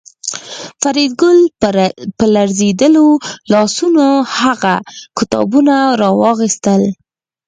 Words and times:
فریدګل 0.81 1.37
په 2.17 2.25
لړزېدلو 2.35 3.07
لاسونو 3.53 4.05
هغه 4.37 4.75
کتابونه 5.17 5.75
راواخیستل 6.01 6.81